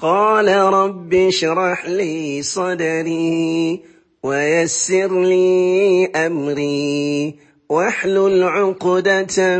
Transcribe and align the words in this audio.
قال 0.00 0.48
رب 0.48 1.14
اشرح 1.14 1.86
لي 1.88 2.42
صدري 2.42 3.82
ويسر 4.22 5.22
لي 5.22 6.06
أمري 6.06 7.38
واحلل 7.68 8.42
عقدة 8.42 9.58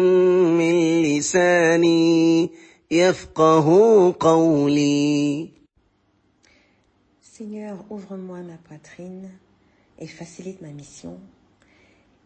من 0.58 1.02
لساني 1.02 2.50
يفقه 2.90 3.66
قولي 4.20 5.48
Seigneur, 7.20 7.76
ouvre-moi 7.90 8.40
ma 8.40 8.56
poitrine 8.56 9.28
et 9.98 10.06
facilite 10.06 10.62
ma 10.62 10.68
mission. 10.70 11.20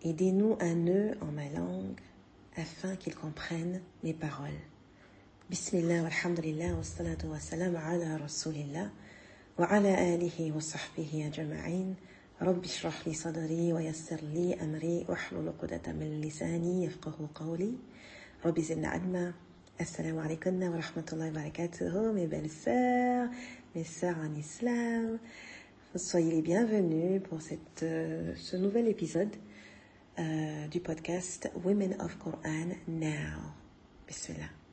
Aidez-nous 0.04 0.56
un 0.60 0.74
nœud 0.74 1.10
en 1.20 1.32
ma 1.32 1.48
langue 1.58 1.98
afin 2.56 2.94
qu'ils 2.94 3.16
comprennent 3.16 3.80
mes 4.04 4.14
paroles. 4.14 4.62
بسم 5.51 5.77
الله 5.77 6.03
والحمد 6.03 6.39
لله 6.39 6.75
والصلاة 6.77 7.17
والسلام 7.25 7.77
على 7.77 8.15
رسول 8.15 8.55
الله 8.55 8.89
وعلى 9.57 10.15
آله 10.15 10.55
وصحبه 10.57 11.27
أجمعين 11.27 11.95
رب 12.41 12.63
اشرح 12.63 13.07
لي 13.07 13.13
صدري 13.13 13.73
ويسر 13.73 14.19
لي 14.21 14.61
أمري 14.61 15.05
واحلل 15.09 15.47
عقدة 15.47 15.93
من 15.93 16.21
لساني 16.21 16.85
يفقه 16.85 17.29
قولي 17.35 17.73
رب 18.45 18.59
زلنا 18.59 18.87
علما 18.87 19.33
السلام 19.81 20.19
عليكم 20.19 20.63
ورحمة 20.63 21.05
الله 21.13 21.29
وبركاته 21.29 22.11
مي 22.11 22.27
بيل 22.27 22.49
سير 22.49 23.29
مي 23.75 23.83
سير 23.83 24.15
ان 24.25 24.39
اسلام 24.39 25.19
Soyez 25.95 26.29
les 26.29 26.41
bienvenus 26.41 27.21
pour 27.23 27.41
cette, 27.41 27.85
ce 28.47 28.57
nouvel 28.57 28.89
épisode 28.89 29.33
euh, 30.19 30.67
Women 31.63 31.95
of 32.01 32.17
Quran 32.19 32.75
Now. 32.85 33.53
Bismillah. 34.05 34.64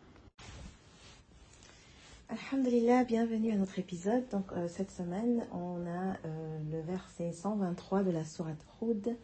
Alhamdulillah, 2.33 3.05
bienvenue 3.05 3.53
à 3.53 3.57
notre 3.57 3.79
épisode. 3.79 4.27
Donc 4.31 4.53
euh, 4.53 4.67
cette 4.67 4.91
semaine, 4.91 5.45
on 5.53 5.87
a 5.87 6.17
euh, 6.25 6.59
le 6.71 6.81
verset 6.81 7.31
123 7.31 8.05
de 8.05 8.11
la 8.11 8.25
sourate 8.25 8.65
Hud. 8.81 9.15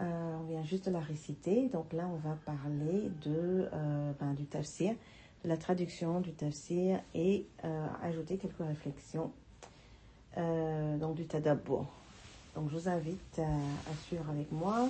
Euh, 0.00 0.36
on 0.40 0.44
vient 0.44 0.62
juste 0.62 0.86
de 0.86 0.92
la 0.92 1.00
réciter. 1.00 1.68
Donc 1.72 1.92
là, 1.92 2.08
on 2.08 2.16
va 2.18 2.36
parler 2.44 3.10
de, 3.24 3.68
ben, 4.20 4.34
du 4.34 4.44
tafsir, 4.44 4.94
de 5.42 5.48
la 5.48 5.56
traduction 5.56 6.20
du 6.20 6.30
tafsir 6.30 7.00
et 7.12 7.44
ajouter 8.04 8.36
quelques 8.36 8.64
réflexions. 8.64 9.32
Donc 10.36 11.16
du 11.16 11.26
tadabbur. 11.26 11.86
Donc 12.54 12.70
je 12.70 12.76
vous 12.76 12.88
invite 12.88 13.40
à, 13.40 13.96
suivre 14.06 14.30
avec 14.30 14.52
moi. 14.52 14.88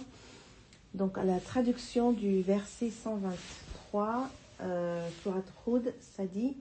Donc 0.93 1.17
à 1.17 1.25
la 1.25 1.41
traduction 1.41 2.13
du 2.13 2.43
verset 2.43 2.91
123, 2.91 4.29
euh, 4.61 5.09
Surat 5.23 5.43
Hud, 5.67 5.95
ça 6.01 6.27
dit 6.27 6.57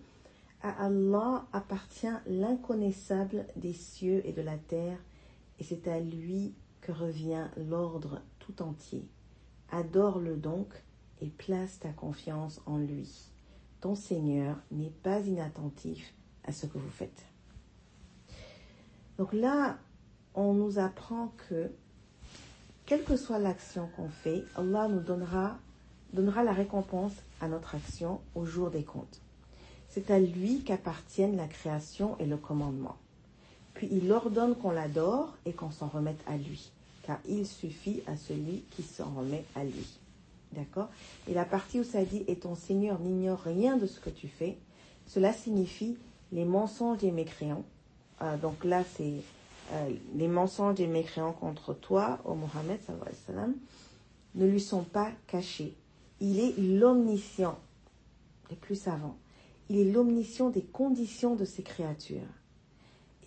À 0.62 0.86
Allah 0.86 1.46
appartient 1.54 2.08
l'inconnaissable 2.26 3.46
des 3.56 3.74
cieux 3.74 4.22
et 4.26 4.34
de 4.34 4.42
la 4.42 4.58
terre, 4.58 4.98
et 5.60 5.64
c'est 5.64 5.88
à 5.88 6.00
lui 6.00 6.54
que 6.82 6.92
revient 6.92 7.48
l'ordre 7.58 8.22
tout 8.40 8.62
entier. 8.62 9.08
Adore-le 9.72 10.36
donc 10.36 10.74
et 11.22 11.28
place 11.28 11.80
ta 11.80 11.90
confiance 11.90 12.62
en 12.66 12.78
lui. 12.78 13.30
Ton 13.82 13.96
Seigneur 13.96 14.58
n'est 14.72 14.94
pas 15.04 15.20
inattentif 15.20 16.14
à 16.44 16.52
ce 16.52 16.66
que 16.66 16.78
vous 16.78 16.90
faites. 16.90 17.26
Donc 19.18 19.34
là, 19.34 19.78
on 20.34 20.54
nous 20.54 20.80
apprend 20.80 21.34
que, 21.50 21.72
quelle 22.86 23.04
que 23.04 23.18
soit 23.18 23.40
l'action 23.40 23.90
qu'on 23.96 24.10
fait, 24.10 24.44
Allah 24.56 24.88
nous 24.88 25.02
donnera, 25.02 25.58
donnera 26.14 26.44
la 26.44 26.54
récompense 26.54 27.14
à 27.42 27.48
notre 27.48 27.76
action 27.76 28.22
au 28.36 28.46
jour 28.46 28.70
des 28.70 28.84
comptes. 28.84 29.22
C'est 29.98 30.14
à 30.14 30.20
lui 30.20 30.62
qu'appartiennent 30.64 31.38
la 31.38 31.48
création 31.48 32.16
et 32.20 32.28
le 32.28 32.38
commandement. 32.38 32.98
Puis 33.74 33.90
il 33.92 34.12
ordonne 34.12 34.54
qu'on 34.54 34.70
l'adore 34.70 35.36
et 35.48 35.54
qu'on 35.54 35.72
s'en 35.72 35.88
remette 35.88 36.20
à 36.28 36.38
lui 36.38 36.70
car 37.02 37.18
il 37.28 37.48
suffit 37.48 38.04
à 38.06 38.16
celui 38.16 38.64
qui 38.70 38.84
s'en 38.84 39.12
remet 39.16 39.44
à 39.56 39.64
lui. 39.64 39.98
D'accord? 40.52 40.90
Et 41.28 41.34
la 41.34 41.46
partie 41.46 41.80
où 41.80 41.84
ça 41.84 42.06
dit 42.06 42.24
Et 42.28 42.36
ton 42.36 42.54
Seigneur 42.54 43.00
n'ignore 43.00 43.40
rien 43.40 43.76
de 43.76 43.88
ce 43.88 44.00
que 44.00 44.12
tu 44.12 44.28
fais, 44.28 44.56
cela 45.08 45.34
signifie 45.34 45.98
les 46.32 46.46
mensonges 46.46 47.00
des 47.00 47.12
mécréants. 47.12 47.66
Euh, 48.22 48.38
donc 48.38 48.64
là, 48.66 48.84
c'est 48.96 49.16
euh, 49.74 49.90
les 50.14 50.28
mensonges 50.28 50.76
des 50.76 50.86
mécréants 50.86 51.34
contre 51.34 51.74
toi, 51.74 52.20
ô 52.24 52.36
Mohammed, 52.36 52.80
ne 54.36 54.46
lui 54.46 54.62
sont 54.62 54.84
pas 54.84 55.10
cachés. 55.26 55.74
Il 56.20 56.40
est 56.40 56.56
l'omniscient, 56.60 57.58
les 58.52 58.56
plus 58.56 58.76
savants. 58.76 59.18
Il 59.70 59.78
est 59.80 59.92
l'omniscient 59.92 60.50
des 60.50 60.62
conditions 60.62 61.36
de 61.36 61.46
ces 61.46 61.64
créatures. 61.64 62.22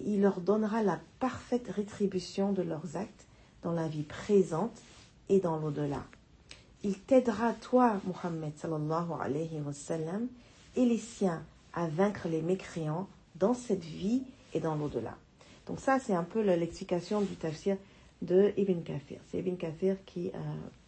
Il 0.04 0.22
leur 0.22 0.40
donnera 0.40 0.82
la 0.82 0.98
parfaite 1.18 1.68
rétribution 1.68 2.52
de 2.52 2.62
leurs 2.62 2.96
actes 2.96 3.26
dans 3.62 3.72
la 3.72 3.88
vie 3.88 4.02
présente 4.02 4.80
et 5.28 5.38
dans 5.40 5.58
l'au-delà. 5.58 6.02
Il 6.82 6.98
t'aidera, 6.98 7.52
toi, 7.52 8.00
sallallahu 8.56 9.12
alayhi 9.20 9.60
wa 9.60 9.72
sallam, 9.74 10.28
et 10.76 10.86
les 10.86 10.98
siens 10.98 11.42
à 11.74 11.86
vaincre 11.88 12.28
les 12.28 12.40
mécréants 12.40 13.06
dans 13.36 13.54
cette 13.54 13.84
vie 13.84 14.22
et 14.54 14.60
dans 14.60 14.74
l'au-delà. 14.74 15.16
Donc 15.66 15.78
ça, 15.78 15.98
c'est 16.00 16.14
un 16.14 16.24
peu 16.24 16.40
l'explication 16.42 17.20
du 17.20 17.36
tafsir 17.36 17.76
de 18.22 18.52
Ibn 18.56 18.82
Kafir. 18.82 19.18
C'est 19.30 19.38
Ibn 19.38 19.56
Kafir 19.56 19.96
qui, 20.06 20.28
euh, 20.28 20.38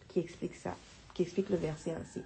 qui 0.07 0.19
explique 0.19 0.55
ça, 0.55 0.75
qui 1.13 1.21
explique 1.21 1.49
le 1.49 1.57
verset 1.57 1.91
ainsi. 1.91 2.21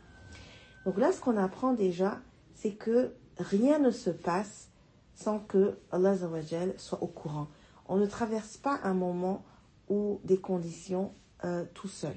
Donc 0.85 0.97
là, 0.97 1.11
ce 1.11 1.19
qu'on 1.19 1.37
apprend 1.37 1.73
déjà, 1.73 2.19
c'est 2.57 2.71
que 2.71 3.13
rien 3.37 3.79
ne 3.79 3.91
se 3.91 4.09
passe 4.09 4.69
sans 5.13 5.39
que 5.39 5.77
Allah 5.91 6.15
soit 6.77 7.01
au 7.01 7.07
courant. 7.07 7.47
On 7.87 7.97
ne 7.97 8.05
traverse 8.05 8.57
pas 8.57 8.79
un 8.83 8.93
moment 8.93 9.45
ou 9.89 10.19
des 10.23 10.37
conditions 10.37 11.13
euh, 11.43 11.65
tout 11.73 11.87
seul. 11.87 12.15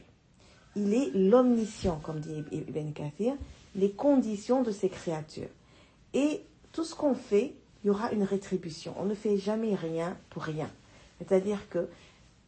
Il 0.76 0.94
est 0.94 1.10
l'omniscient, 1.14 2.00
comme 2.02 2.20
dit 2.20 2.44
Ibn 2.52 2.92
Kathir, 2.92 3.34
les 3.74 3.92
conditions 3.92 4.62
de 4.62 4.70
ces 4.70 4.88
créatures. 4.88 5.48
Et 6.14 6.44
tout 6.72 6.84
ce 6.84 6.94
qu'on 6.94 7.14
fait, 7.14 7.54
il 7.82 7.88
y 7.88 7.90
aura 7.90 8.12
une 8.12 8.24
rétribution. 8.24 8.94
On 8.98 9.04
ne 9.04 9.14
fait 9.14 9.36
jamais 9.36 9.74
rien 9.74 10.16
pour 10.30 10.42
rien. 10.42 10.70
C'est-à-dire 11.18 11.68
que 11.68 11.88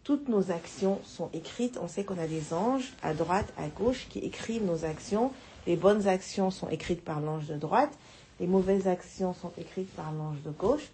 toutes 0.05 0.29
nos 0.29 0.51
actions 0.51 1.01
sont 1.05 1.31
écrites. 1.33 1.79
On 1.81 1.89
sait 1.89 2.05
qu'on 2.05 2.19
a 2.19 2.27
des 2.27 2.53
anges 2.53 2.93
à 3.03 3.15
droite, 3.15 3.53
à 3.57 3.69
gauche 3.69 4.07
qui 4.09 4.19
écrivent 4.21 4.65
nos 4.65 4.85
actions. 4.85 5.33
Les 5.67 5.77
bonnes 5.77 6.09
actions 6.09 6.51
sont 6.51 6.69
écrites 6.69 7.05
par 7.05 7.21
l'ange 7.21 7.47
de 7.47 7.57
droite. 7.57 7.93
Les 8.41 8.47
mauvaises 8.47 8.89
actions 8.89 9.35
sont 9.35 9.53
écrites 9.59 9.95
par 9.95 10.13
l'ange 10.13 10.43
de 10.45 10.51
gauche. 10.51 10.89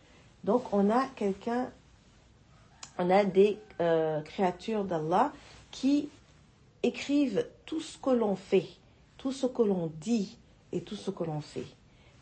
Donc 0.45 0.73
on 0.73 0.91
a 0.91 1.07
quelqu'un 1.17 1.71
on 2.99 3.11
a 3.11 3.25
des 3.25 3.59
euh, 3.81 4.21
créatures 4.23 4.85
d'Allah 4.85 5.33
qui 5.71 6.09
écrivent 6.83 7.47
tout 7.65 7.81
ce 7.81 7.97
que 7.97 8.11
l'on 8.11 8.35
fait, 8.35 8.67
tout 9.17 9.33
ce 9.33 9.47
que 9.47 9.63
l'on 9.63 9.91
dit 10.01 10.37
et 10.73 10.81
tout 10.81 10.97
ce 10.97 11.11
que 11.11 11.25
l'on 11.25 11.41
fait. 11.41 11.67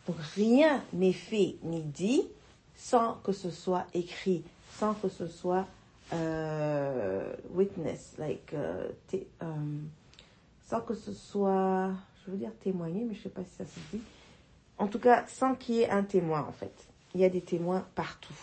Donc 0.07 0.17
rien 0.35 0.83
n'est 0.93 1.13
fait 1.13 1.57
ni 1.63 1.81
dit 1.81 2.23
sans 2.77 3.15
que 3.25 3.33
ce 3.33 3.51
soit 3.51 3.87
écrit, 3.95 4.43
sans 4.79 4.93
que 4.95 5.09
ce 5.09 5.27
soit 5.27 5.67
euh, 6.12 7.34
witness, 7.50 8.15
like, 8.19 8.55
euh, 8.55 8.89
sans 10.67 10.81
que 10.81 10.94
ce 10.94 11.12
soit, 11.12 11.91
je 12.25 12.31
veux 12.31 12.37
dire 12.37 12.53
témoigner, 12.61 13.05
mais 13.05 13.15
je 13.15 13.21
ne 13.21 13.22
sais 13.25 13.28
pas 13.31 13.44
si 13.44 13.56
ça 13.56 13.65
se 13.65 13.81
dit. 13.93 14.03
En 14.78 14.89
tout 14.89 14.99
cas, 14.99 15.25
sans 15.27 15.55
qu'il 15.55 15.77
y 15.77 15.81
ait 15.81 15.91
un 15.91 16.03
témoin 16.03 16.45
en 16.47 16.53
fait. 16.53 16.89
Il 17.15 17.21
y 17.21 17.25
a 17.25 17.28
des 17.28 17.41
témoins 17.41 17.87
partout. 17.95 18.34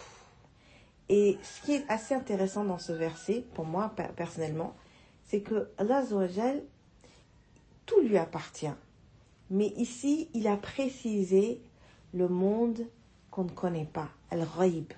Et 1.10 1.38
ce 1.44 1.62
qui 1.62 1.74
est 1.74 1.86
assez 1.90 2.16
intéressant 2.16 2.64
dans 2.66 2.80
ce 2.80 2.92
verset, 2.92 3.46
pour 3.54 3.66
moi 3.66 3.94
personnellement, 4.16 4.74
c'est 5.26 5.42
que 5.42 5.70
Allah 5.78 6.04
tout 7.86 8.02
lui 8.02 8.18
appartient. 8.18 8.74
Mais 9.50 9.68
ici, 9.78 10.30
il 10.34 10.48
a 10.48 10.58
précisé 10.58 11.62
le 12.14 12.28
monde 12.28 12.88
qu'on 13.30 13.44
ne 13.44 13.50
connaît 13.50 13.86
pas, 13.92 14.10
al-ghaib, 14.32 14.94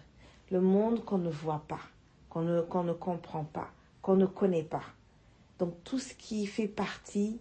le 0.52 0.62
monde 0.62 1.04
qu'on 1.04 1.18
ne 1.18 1.30
voit 1.30 1.64
pas, 1.68 1.80
qu'on 2.36 2.42
ne, 2.42 2.88
ne 2.88 2.94
comprend 2.94 3.46
pas, 3.46 3.70
qu'on 4.02 4.18
ne 4.18 4.26
connaît 4.26 4.64
pas. 4.64 4.84
Donc 5.58 5.74
tout 5.86 6.00
ce 6.00 6.14
qui 6.14 6.46
fait 6.48 6.68
partie 6.68 7.40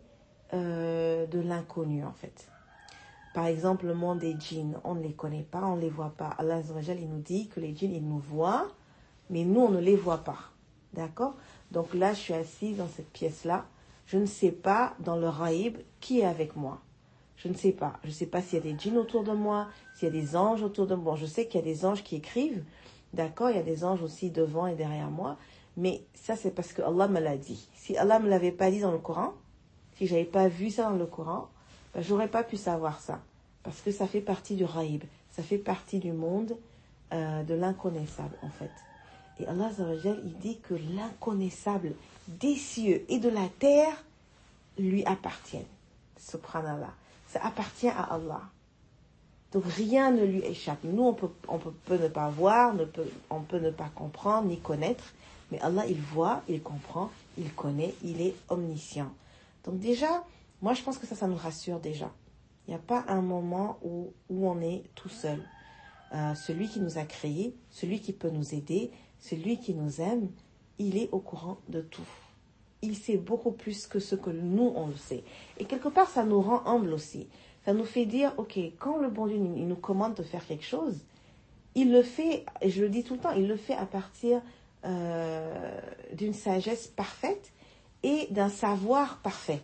euh, 0.52 1.26
de 1.26 1.40
l'inconnu 1.40 2.04
en 2.04 2.12
fait. 2.12 2.48
Par 3.34 3.46
exemple, 3.46 3.86
le 3.86 3.94
monde 3.94 4.20
des 4.20 4.36
djinns, 4.38 4.78
on 4.84 4.94
ne 4.94 5.02
les 5.02 5.12
connaît 5.12 5.42
pas, 5.42 5.64
on 5.64 5.74
ne 5.74 5.80
les 5.80 5.90
voit 5.90 6.14
pas. 6.16 6.28
Allah 6.38 6.60
il 6.60 7.08
nous 7.08 7.18
dit 7.18 7.48
que 7.48 7.58
les 7.58 7.74
djinns, 7.74 7.92
ils 7.92 8.06
nous 8.06 8.20
voient, 8.20 8.68
mais 9.30 9.42
nous, 9.44 9.62
on 9.62 9.70
ne 9.70 9.80
les 9.80 9.96
voit 9.96 10.22
pas. 10.22 10.38
D'accord? 10.92 11.34
Donc 11.72 11.92
là, 11.92 12.12
je 12.12 12.20
suis 12.20 12.34
assise 12.34 12.76
dans 12.76 12.86
cette 12.86 13.10
pièce-là. 13.10 13.66
Je 14.06 14.18
ne 14.18 14.26
sais 14.26 14.52
pas, 14.52 14.94
dans 15.00 15.16
le 15.16 15.28
raïb, 15.28 15.78
qui 15.98 16.20
est 16.20 16.24
avec 16.24 16.54
moi. 16.54 16.80
Je 17.36 17.48
ne 17.48 17.54
sais 17.54 17.72
pas. 17.72 17.94
Je 18.04 18.10
ne 18.10 18.14
sais 18.14 18.26
pas 18.26 18.40
s'il 18.40 18.60
y 18.64 18.68
a 18.68 18.72
des 18.72 18.78
djinns 18.78 18.98
autour 18.98 19.24
de 19.24 19.32
moi, 19.32 19.66
s'il 19.96 20.06
y 20.06 20.16
a 20.16 20.22
des 20.22 20.36
anges 20.36 20.62
autour 20.62 20.86
de 20.86 20.94
moi. 20.94 21.16
je 21.16 21.26
sais 21.26 21.48
qu'il 21.48 21.56
y 21.60 21.64
a 21.64 21.66
des 21.66 21.84
anges 21.84 22.04
qui 22.04 22.14
écrivent. 22.14 22.62
D'accord 23.14 23.50
Il 23.50 23.56
y 23.56 23.60
a 23.60 23.62
des 23.62 23.84
anges 23.84 24.02
aussi 24.02 24.30
devant 24.30 24.66
et 24.66 24.74
derrière 24.74 25.10
moi. 25.10 25.36
Mais 25.76 26.02
ça, 26.14 26.36
c'est 26.36 26.50
parce 26.50 26.72
que 26.72 26.82
Allah 26.82 27.08
me 27.08 27.20
l'a 27.20 27.36
dit. 27.36 27.68
Si 27.74 27.96
Allah 27.96 28.18
me 28.18 28.28
l'avait 28.28 28.52
pas 28.52 28.70
dit 28.70 28.80
dans 28.80 28.92
le 28.92 28.98
Coran, 28.98 29.34
si 29.96 30.06
j'avais 30.06 30.24
pas 30.24 30.48
vu 30.48 30.70
ça 30.70 30.84
dans 30.84 30.96
le 30.96 31.06
Coran, 31.06 31.48
ben, 31.94 32.02
j'aurais 32.02 32.28
pas 32.28 32.42
pu 32.42 32.56
savoir 32.56 33.00
ça. 33.00 33.20
Parce 33.62 33.80
que 33.80 33.90
ça 33.90 34.06
fait 34.06 34.20
partie 34.20 34.56
du 34.56 34.64
raïb. 34.64 35.04
Ça 35.30 35.42
fait 35.42 35.58
partie 35.58 35.98
du 35.98 36.12
monde 36.12 36.56
euh, 37.12 37.42
de 37.42 37.54
l'inconnaissable 37.54 38.36
en 38.42 38.50
fait. 38.50 38.70
Et 39.40 39.46
Allah 39.46 39.70
il 40.24 40.38
dit 40.38 40.58
que 40.60 40.74
l'inconnaissable 40.74 41.94
des 42.28 42.54
cieux 42.54 43.04
et 43.08 43.18
de 43.18 43.28
la 43.28 43.48
terre 43.58 44.04
lui 44.78 45.04
appartiennent. 45.04 45.64
Subhanallah. 46.18 46.92
Ça 47.26 47.40
appartient 47.44 47.88
à 47.88 48.14
Allah. 48.14 48.42
Donc 49.54 49.64
rien 49.66 50.10
ne 50.10 50.24
lui 50.24 50.40
échappe. 50.40 50.80
Nous, 50.82 51.04
on 51.04 51.14
peut, 51.14 51.30
on 51.46 51.58
peut, 51.58 51.96
ne 51.96 52.08
pas 52.08 52.28
voir, 52.28 52.74
on 53.30 53.40
peut 53.40 53.60
ne 53.60 53.70
pas 53.70 53.88
comprendre 53.94 54.48
ni 54.48 54.58
connaître, 54.58 55.14
mais 55.52 55.60
Allah, 55.60 55.86
il 55.86 56.00
voit, 56.00 56.42
il 56.48 56.60
comprend, 56.60 57.10
il 57.38 57.50
connaît, 57.52 57.94
il 58.02 58.20
est 58.20 58.34
omniscient. 58.48 59.12
Donc 59.64 59.78
déjà, 59.78 60.24
moi 60.60 60.74
je 60.74 60.82
pense 60.82 60.98
que 60.98 61.06
ça, 61.06 61.14
ça 61.14 61.28
nous 61.28 61.36
rassure 61.36 61.78
déjà. 61.78 62.10
Il 62.66 62.72
n'y 62.72 62.76
a 62.76 62.80
pas 62.80 63.04
un 63.06 63.22
moment 63.22 63.78
où, 63.82 64.12
où 64.28 64.48
on 64.48 64.60
est 64.60 64.82
tout 64.96 65.08
seul. 65.08 65.40
Euh, 66.12 66.34
celui 66.34 66.68
qui 66.68 66.80
nous 66.80 66.98
a 66.98 67.04
créés, 67.04 67.54
celui 67.70 68.00
qui 68.00 68.12
peut 68.12 68.30
nous 68.30 68.54
aider, 68.54 68.90
celui 69.20 69.58
qui 69.58 69.74
nous 69.74 70.00
aime, 70.00 70.30
il 70.80 70.96
est 70.96 71.08
au 71.12 71.20
courant 71.20 71.58
de 71.68 71.80
tout. 71.80 72.02
Il 72.82 72.96
sait 72.96 73.18
beaucoup 73.18 73.52
plus 73.52 73.86
que 73.86 74.00
ce 74.00 74.16
que 74.16 74.30
nous, 74.30 74.72
on 74.74 74.88
le 74.88 74.96
sait. 74.96 75.22
Et 75.58 75.64
quelque 75.64 75.88
part, 75.88 76.08
ça 76.08 76.24
nous 76.24 76.40
rend 76.40 76.66
humbles 76.66 76.92
aussi. 76.92 77.28
Ça 77.64 77.72
nous 77.72 77.84
fait 77.84 78.04
dire, 78.04 78.32
ok, 78.36 78.58
quand 78.78 78.98
le 78.98 79.08
bon 79.08 79.26
Dieu 79.26 79.38
nous 79.38 79.76
commande 79.76 80.14
de 80.14 80.22
faire 80.22 80.46
quelque 80.46 80.64
chose, 80.64 80.98
il 81.74 81.92
le 81.92 82.02
fait, 82.02 82.44
et 82.60 82.70
je 82.70 82.82
le 82.82 82.88
dis 82.88 83.02
tout 83.02 83.14
le 83.14 83.20
temps, 83.20 83.32
il 83.32 83.48
le 83.48 83.56
fait 83.56 83.74
à 83.74 83.86
partir 83.86 84.42
euh, 84.84 85.80
d'une 86.12 86.34
sagesse 86.34 86.88
parfaite 86.88 87.52
et 88.02 88.28
d'un 88.30 88.50
savoir 88.50 89.18
parfait. 89.18 89.62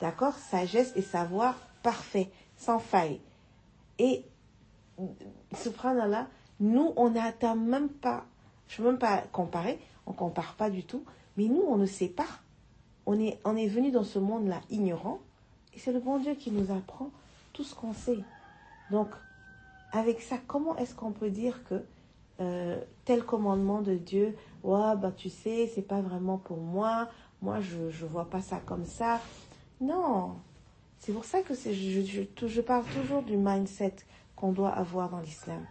D'accord? 0.00 0.34
Sagesse 0.34 0.92
et 0.96 1.02
savoir 1.02 1.58
parfait, 1.82 2.30
sans 2.56 2.78
faille. 2.78 3.20
Et, 3.98 4.24
subhanallah, 5.54 6.28
nous, 6.60 6.92
on 6.96 7.10
n'atteint 7.10 7.54
même 7.54 7.88
pas, 7.88 8.26
je 8.68 8.80
ne 8.80 8.86
veux 8.86 8.92
même 8.92 9.00
pas 9.00 9.24
comparer, 9.32 9.78
on 10.06 10.12
ne 10.12 10.16
compare 10.16 10.54
pas 10.54 10.68
du 10.68 10.84
tout, 10.84 11.04
mais 11.36 11.46
nous, 11.46 11.62
on 11.66 11.78
ne 11.78 11.86
sait 11.86 12.08
pas. 12.08 12.28
On 13.06 13.18
est, 13.18 13.38
on 13.44 13.56
est 13.56 13.66
venu 13.66 13.90
dans 13.90 14.04
ce 14.04 14.18
monde-là 14.18 14.60
ignorant, 14.68 15.20
et 15.74 15.78
c'est 15.78 15.92
le 15.92 16.00
bon 16.00 16.18
Dieu 16.18 16.34
qui 16.34 16.50
nous 16.50 16.70
apprend 16.70 17.10
tout 17.52 17.64
ce 17.64 17.74
qu'on 17.74 17.92
sait. 17.92 18.24
Donc, 18.90 19.08
avec 19.92 20.20
ça, 20.20 20.36
comment 20.46 20.76
est-ce 20.76 20.94
qu'on 20.94 21.12
peut 21.12 21.30
dire 21.30 21.62
que 21.64 21.82
euh, 22.40 22.80
tel 23.04 23.24
commandement 23.24 23.82
de 23.82 23.94
Dieu, 23.94 24.36
ouais, 24.62 24.96
bah 24.96 25.12
tu 25.14 25.28
sais, 25.28 25.70
c'est 25.74 25.82
pas 25.82 26.00
vraiment 26.00 26.38
pour 26.38 26.58
moi, 26.58 27.08
moi 27.42 27.60
je 27.60 27.76
ne 27.76 28.08
vois 28.08 28.30
pas 28.30 28.40
ça 28.40 28.60
comme 28.64 28.86
ça. 28.86 29.20
Non, 29.80 30.36
c'est 30.98 31.12
pour 31.12 31.24
ça 31.24 31.42
que 31.42 31.54
je, 31.54 32.02
je, 32.02 32.46
je 32.46 32.60
parle 32.60 32.84
toujours 32.84 33.22
du 33.22 33.36
mindset 33.36 33.96
qu'on 34.36 34.52
doit 34.52 34.70
avoir 34.70 35.10
dans 35.10 35.20
l'islam. 35.20 35.64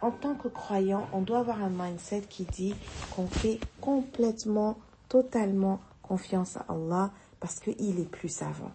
En 0.00 0.10
tant 0.10 0.34
que 0.34 0.48
croyant, 0.48 1.06
on 1.12 1.20
doit 1.20 1.38
avoir 1.38 1.62
un 1.62 1.70
mindset 1.70 2.22
qui 2.22 2.44
dit 2.44 2.74
qu'on 3.14 3.26
fait 3.26 3.60
complètement, 3.80 4.76
totalement 5.08 5.80
confiance 6.02 6.56
à 6.56 6.64
Allah 6.68 7.10
parce 7.38 7.60
qu'il 7.60 8.00
est 8.00 8.10
plus 8.10 8.28
savant. 8.28 8.72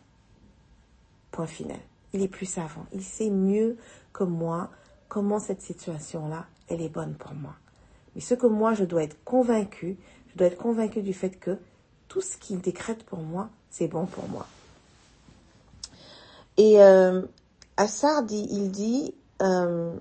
Point 1.32 1.48
final. 1.48 1.80
Il 2.14 2.22
est 2.22 2.28
plus 2.28 2.46
savant. 2.46 2.86
Il 2.94 3.04
sait 3.04 3.30
mieux 3.30 3.78
que 4.14 4.24
moi 4.24 4.70
comment 5.08 5.40
cette 5.40 5.62
situation-là, 5.62 6.46
elle 6.68 6.82
est 6.82 6.90
bonne 6.90 7.16
pour 7.16 7.34
moi. 7.34 7.54
Mais 8.16 8.22
ce 8.22 8.34
que 8.34 8.48
moi, 8.48 8.74
je 8.74 8.84
dois 8.84 9.04
être 9.04 9.24
convaincu, 9.24 9.98
je 10.30 10.38
dois 10.38 10.48
être 10.48 10.58
convaincu 10.58 11.02
du 11.02 11.14
fait 11.14 11.32
que 11.32 11.58
tout 12.08 12.22
ce 12.22 12.38
qu'il 12.38 12.60
décrète 12.62 13.04
pour 13.04 13.20
moi, 13.20 13.50
c'est 13.70 13.88
bon 13.88 14.06
pour 14.06 14.28
moi. 14.28 14.48
Et 16.58 16.82
euh, 16.82 17.22
Assar 17.78 18.24
dit, 18.24 18.48
il 18.50 18.72
dit, 18.72 19.14
euh, 19.42 19.96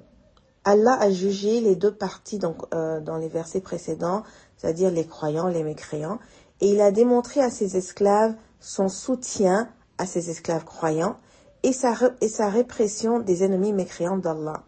Allah 0.64 0.97
a 0.99 1.11
jugé 1.11 1.61
les 1.61 1.76
deux 1.76 1.93
parties 1.93 2.38
donc 2.38 2.62
euh, 2.75 3.00
dans 3.00 3.19
les 3.19 3.29
versets 3.29 3.61
précédents, 3.61 4.23
c'est-à-dire 4.56 4.91
les 4.91 5.06
croyants, 5.06 5.49
les 5.49 5.62
mécréants, 5.62 6.19
et 6.61 6.70
il 6.70 6.81
a 6.81 6.91
démontré 6.91 7.41
à 7.41 7.50
ses 7.50 7.76
esclaves 7.76 8.35
son 8.61 8.88
soutien 8.88 9.69
à 9.99 10.06
ses 10.06 10.31
esclaves 10.31 10.64
croyants 10.64 11.19
et 11.66 11.72
sa, 11.74 11.94
et 12.22 12.28
sa 12.28 12.48
répression 12.48 13.18
des 13.18 13.44
ennemis 13.44 13.74
mécréants 13.74 14.16
d'Allah. 14.16 14.64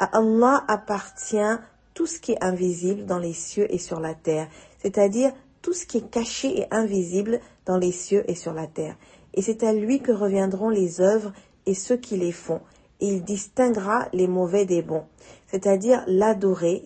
À 0.00 0.18
Allah 0.18 0.64
appartient 0.66 1.56
tout 1.94 2.06
ce 2.06 2.18
qui 2.18 2.32
est 2.32 2.42
invisible 2.42 3.04
dans 3.06 3.18
les 3.18 3.34
cieux 3.34 3.72
et 3.72 3.78
sur 3.78 4.00
la 4.00 4.14
terre, 4.14 4.48
c'est-à-dire 4.82 5.32
tout 5.62 5.74
ce 5.74 5.86
qui 5.86 5.98
est 5.98 6.10
caché 6.10 6.60
et 6.60 6.66
invisible 6.74 7.40
dans 7.66 7.76
les 7.76 7.92
cieux 7.92 8.24
et 8.28 8.34
sur 8.34 8.52
la 8.52 8.66
terre 8.66 8.96
et 9.34 9.42
c'est 9.42 9.62
à 9.62 9.72
lui 9.72 10.00
que 10.00 10.12
reviendront 10.12 10.70
les 10.70 11.00
œuvres 11.00 11.32
et 11.66 11.74
ceux 11.74 11.96
qui 11.96 12.16
les 12.16 12.32
font, 12.32 12.60
et 13.00 13.08
il 13.08 13.24
distinguera 13.24 14.08
les 14.12 14.26
mauvais 14.26 14.64
des 14.64 14.82
bons, 14.82 15.04
c'est-à-dire 15.46 16.02
l'adorer, 16.06 16.84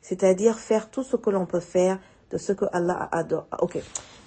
c'est-à-dire 0.00 0.58
faire 0.58 0.90
tout 0.90 1.02
ce 1.02 1.16
que 1.16 1.30
l'on 1.30 1.46
peut 1.46 1.60
faire 1.60 1.98
de 2.30 2.38
ce 2.38 2.52
que 2.52 2.64
Allah 2.72 3.08
adore. 3.12 3.46
Ok. 3.60 3.78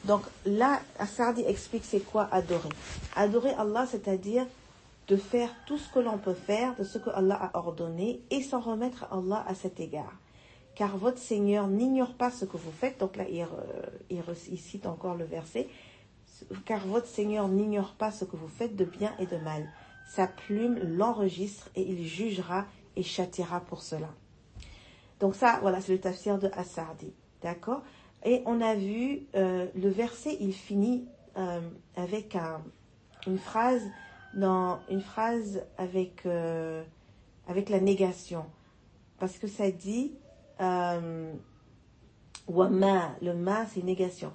Donc 0.06 0.22
là, 0.46 0.80
Asardi 1.00 1.44
explique 1.46 1.86
c'est 1.86 2.00
quoi 2.00 2.28
adorer. 2.32 2.70
Adorer 3.16 3.54
Allah, 3.58 3.86
c'est-à-dire 3.86 4.46
de 5.08 5.16
faire 5.16 5.50
tout 5.66 5.78
ce 5.78 5.92
que 5.92 6.00
l'on 6.00 6.18
peut 6.18 6.34
faire 6.34 6.76
de 6.76 6.84
ce 6.84 6.98
que 6.98 7.10
Allah 7.10 7.36
a 7.36 7.58
ordonné 7.58 8.22
et 8.30 8.42
s'en 8.42 8.60
remettre 8.60 9.06
à 9.06 9.16
Allah 9.16 9.44
à 9.48 9.56
cet 9.56 9.80
égard. 9.80 10.14
Car 10.76 10.98
votre 10.98 11.18
Seigneur 11.18 11.68
n'ignore 11.68 12.14
pas 12.14 12.30
ce 12.30 12.46
que 12.46 12.58
vous 12.58 12.72
faites. 12.72 13.00
Donc 13.00 13.16
là, 13.16 13.26
il, 13.30 13.46
il 14.10 14.60
cite 14.60 14.86
encore 14.86 15.16
le 15.16 15.26
verset 15.26 15.68
car 16.66 16.86
votre 16.86 17.08
Seigneur 17.08 17.48
n'ignore 17.48 17.94
pas 17.94 18.12
ce 18.12 18.26
que 18.26 18.36
vous 18.36 18.48
faites 18.48 18.76
de 18.76 18.86
bien 18.86 19.14
et 19.20 19.26
de 19.26 19.38
mal. 19.38 19.68
Sa 20.08 20.28
plume 20.28 20.78
l'enregistre 20.78 21.70
et 21.76 21.82
il 21.82 22.06
jugera 22.06 22.66
et 22.96 23.04
châtiera 23.04 23.60
pour 23.60 23.82
cela. 23.82 24.10
Donc 25.20 25.36
ça, 25.36 25.60
voilà, 25.62 25.82
c'est 25.82 25.94
le 25.94 26.00
tafsir 26.00 26.38
de 26.38 26.50
Assardi. 26.54 27.12
D'accord? 27.42 27.82
Et 28.26 28.42
on 28.46 28.62
a 28.62 28.76
vu, 28.76 29.22
euh, 29.36 29.68
le 29.76 29.90
verset, 29.90 30.38
il 30.40 30.54
finit 30.54 31.08
euh, 31.38 31.62
avec 31.96 32.36
un, 32.36 32.62
une 33.26 33.38
phrase, 33.38 33.84
dans, 34.34 34.80
une 34.90 35.02
phrase 35.02 35.64
avec, 35.78 36.26
euh, 36.26 36.84
avec 37.48 37.70
la 37.70 37.80
négation. 37.80 38.46
Parce 39.20 39.38
que 39.38 39.48
ça 39.48 39.72
dit, 39.72 40.14
Wama, 42.48 43.12
le 43.22 43.34
ma, 43.34 43.66
c'est 43.68 43.84
négation. 43.84 44.32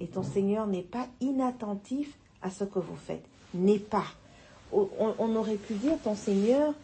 Et 0.00 0.06
ton 0.08 0.22
Seigneur 0.22 0.66
n'est 0.66 0.82
pas 0.82 1.06
inattentif 1.20 2.18
à 2.42 2.50
ce 2.50 2.64
que 2.64 2.78
vous 2.78 2.96
faites. 2.96 3.24
N'est 3.54 3.78
pas. 3.78 4.04
On, 4.72 5.36
aurait 5.36 5.56
pu 5.56 5.74
dire 5.74 5.96
ton 6.02 6.14
Seigneur 6.14 6.74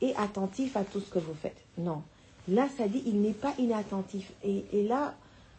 est 0.00 0.14
attentif 0.16 0.76
à 0.76 0.84
tout 0.84 1.00
ce 1.00 1.10
que 1.10 1.18
vous 1.18 1.34
faites. 1.34 1.62
Non. 1.78 2.02
Là, 2.48 2.68
ça 2.76 2.88
dit 2.88 3.02
il 3.06 3.20
n'est 3.20 3.32
pas 3.32 3.54
inattentif. 3.58 4.32
Et, 4.42 4.64
là, 4.86 5.14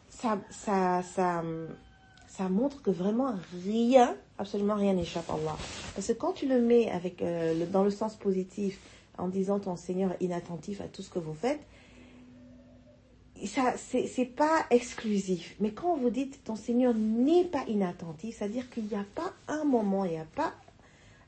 ça, 0.09 0.39
ça, 0.49 1.03
ça, 1.03 1.43
ça, 2.27 2.49
montre 2.49 2.81
que 2.81 2.91
vraiment 2.91 3.33
rien, 3.65 4.15
absolument 4.37 4.75
rien 4.75 4.93
n'échappe 4.93 5.29
à 5.29 5.33
Allah. 5.33 5.57
Parce 5.95 6.07
que 6.07 6.13
quand 6.13 6.33
tu 6.33 6.47
le 6.47 6.59
mets 6.59 6.89
avec, 6.89 7.21
euh, 7.21 7.65
dans 7.67 7.83
le 7.83 7.91
sens 7.91 8.15
positif, 8.15 8.79
en 9.17 9.27
disant 9.27 9.59
ton 9.59 9.75
Seigneur 9.75 10.15
inattentif 10.19 10.81
à 10.81 10.85
tout 10.85 11.01
ce 11.01 11.09
que 11.09 11.19
vous 11.19 11.33
faites, 11.33 11.61
ça, 13.45 13.73
c'est 13.77 14.25
pas 14.25 14.65
exclusif. 14.69 15.55
Mais 15.59 15.71
quand 15.71 15.95
vous 15.97 16.09
dites 16.09 16.43
ton 16.43 16.55
Seigneur 16.55 16.93
n'est 16.93 17.45
pas 17.45 17.63
inattentif, 17.67 18.37
c'est-à-dire 18.37 18.69
qu'il 18.69 18.85
n'y 18.85 18.95
a 18.95 19.05
pas 19.15 19.33
un 19.47 19.63
moment, 19.63 20.05
il 20.05 20.11
n'y 20.11 20.19
a 20.19 20.25
pas 20.35 20.53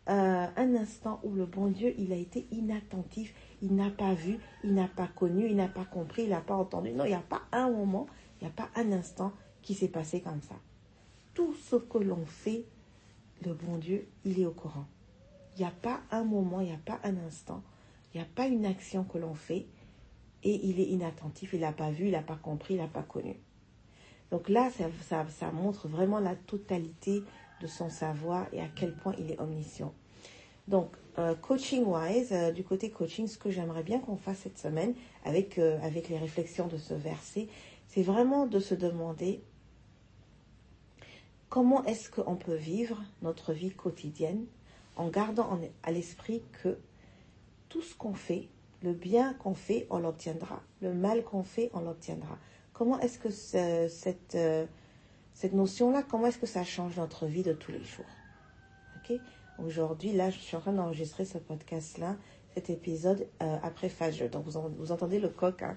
euh, 0.10 0.48
un 0.56 0.76
instant 0.76 1.22
où 1.24 1.34
le 1.34 1.46
bon 1.46 1.68
Dieu, 1.68 1.94
il 1.98 2.12
a 2.12 2.18
été 2.18 2.46
inattentif, 2.52 3.34
il 3.62 3.74
n'a 3.74 3.90
pas 3.90 4.14
vu, 4.14 4.38
il 4.64 4.74
n'a 4.74 4.88
pas 4.88 5.08
connu, 5.08 5.48
il 5.48 5.56
n'a 5.56 5.70
pas 5.70 5.86
compris, 5.86 6.24
il 6.24 6.30
n'a 6.30 6.42
pas 6.42 6.56
entendu. 6.56 6.92
Non, 6.92 7.06
il 7.06 7.10
n'y 7.10 7.14
a 7.14 7.20
pas 7.20 7.44
un 7.52 7.70
moment, 7.70 8.08
il 8.40 8.46
n'y 8.46 8.50
a 8.50 8.54
pas 8.54 8.70
un 8.76 8.92
instant 8.92 9.32
qui 9.62 9.74
s'est 9.74 9.88
passé 9.88 10.22
comme 10.22 10.42
ça. 10.42 10.56
Tout 11.34 11.54
ce 11.54 11.78
que 11.78 11.98
l'on 11.98 12.26
fait, 12.26 12.66
le 13.46 13.54
bon 13.54 13.78
Dieu, 13.78 14.08
il 14.26 14.40
est 14.40 14.46
au 14.46 14.52
courant. 14.52 14.86
Il 15.56 15.62
n'y 15.62 15.68
a 15.68 15.72
pas 15.72 16.02
un 16.12 16.24
moment, 16.24 16.60
il 16.60 16.68
n'y 16.68 16.74
a 16.74 16.80
pas 16.84 17.00
un 17.04 17.16
instant, 17.26 17.64
il 18.14 18.18
n'y 18.18 18.24
a 18.24 18.30
pas 18.36 18.48
une 18.48 18.66
action 18.66 19.04
que 19.04 19.18
l'on 19.18 19.36
fait 19.36 19.68
et 20.44 20.68
il 20.68 20.80
est 20.80 20.88
inattentif, 20.88 21.54
il 21.54 21.62
n'a 21.62 21.72
pas 21.72 21.92
vu, 21.92 22.06
il 22.06 22.12
n'a 22.12 22.22
pas 22.22 22.36
compris, 22.36 22.74
il 22.74 22.82
n'a 22.82 22.88
pas 22.88 23.04
connu. 23.04 23.36
Donc 24.32 24.50
là, 24.50 24.70
ça, 24.72 25.26
ça, 25.30 25.52
montre 25.52 25.88
vraiment 25.88 26.20
la 26.20 26.36
totalité 26.36 27.24
de 27.64 27.68
son 27.68 27.90
savoir 27.90 28.48
et 28.52 28.62
à 28.62 28.68
quel 28.68 28.94
point 28.94 29.16
il 29.18 29.32
est 29.32 29.40
omniscient. 29.40 29.94
Donc, 30.68 30.92
euh, 31.18 31.34
coaching-wise, 31.36 32.32
euh, 32.32 32.52
du 32.52 32.64
côté 32.64 32.90
coaching, 32.90 33.28
ce 33.28 33.38
que 33.38 33.50
j'aimerais 33.50 33.84
bien 33.84 34.00
qu'on 34.00 34.18
fasse 34.18 34.40
cette 34.40 34.58
semaine 34.58 34.94
avec, 35.24 35.58
euh, 35.58 35.80
avec 35.82 36.10
les 36.10 36.18
réflexions 36.18 36.68
de 36.68 36.78
ce 36.78 36.94
verset, 36.94 37.48
c'est 37.88 38.04
vraiment 38.04 38.46
de 38.48 38.60
se 38.60 38.76
demander 38.76 39.42
comment 41.50 41.84
est-ce 41.86 42.10
qu'on 42.10 42.36
peut 42.36 42.56
vivre 42.56 43.02
notre 43.22 43.54
vie 43.54 43.72
quotidienne 43.72 44.46
en 44.96 45.08
gardant 45.08 45.60
à 45.84 45.92
l'esprit 45.92 46.44
que 46.64 46.78
tout 47.70 47.82
ce 47.82 47.96
qu'on 47.96 48.14
fait, 48.14 48.48
le 48.82 48.94
bien 48.94 49.34
qu'on 49.36 49.54
fait, 49.54 49.88
on 49.90 50.00
l'obtiendra. 50.00 50.62
Le 50.82 50.94
mal 50.94 51.24
qu'on 51.24 51.44
fait, 51.44 51.70
on 51.74 51.82
l'obtiendra. 51.82 52.38
Comment 52.74 53.00
est-ce 53.00 53.20
que 53.20 53.30
cette, 53.30 54.38
cette 55.34 55.54
notion-là, 55.54 56.04
comment 56.04 56.28
est-ce 56.28 56.38
que 56.38 56.46
ça 56.46 56.64
change 56.64 56.98
notre 56.98 57.26
vie 57.26 57.44
de 57.44 57.54
tous 57.54 57.72
les 57.72 57.84
jours? 57.84 58.06
Ok? 58.98 59.20
Aujourd'hui, 59.64 60.14
là, 60.14 60.30
je 60.30 60.40
suis 60.40 60.56
en 60.56 60.62
train 60.62 60.74
d'enregistrer 60.74 61.26
ce 61.26 61.38
podcast-là, 61.38 62.16
cet 62.54 62.70
épisode 62.70 63.28
euh, 63.42 63.58
après 63.64 63.90
Fajr. 63.90 64.30
Donc, 64.30 64.46
vous, 64.46 64.58
en- 64.58 64.70
vous 64.70 64.92
entendez 64.92 65.20
le 65.20 65.30
coq, 65.30 65.62
hein? 65.64 65.76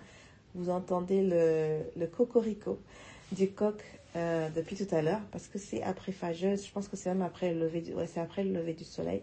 vous 0.55 0.71
entendez 0.71 1.23
le, 1.23 1.83
le 1.99 2.07
cocorico 2.07 2.79
du 3.33 3.51
coq 3.51 3.83
euh, 4.15 4.49
depuis 4.51 4.77
tout 4.77 4.95
à 4.95 5.03
l'heure, 5.03 5.21
parce 5.33 5.47
que 5.49 5.59
c'est 5.59 5.83
après 5.83 6.13
Fajr. 6.13 6.57
Je 6.57 6.71
pense 6.73 6.89
que 6.89 6.97
c'est 6.97 7.11
même 7.11 7.23
après 7.23 7.53
le 7.53 7.61
lever 7.61 7.81
du, 7.81 7.93
ouais, 7.93 8.07
c'est 8.07 8.21
après 8.21 8.45
le 8.45 8.53
lever 8.53 8.73
du 8.75 8.85
soleil. 8.85 9.23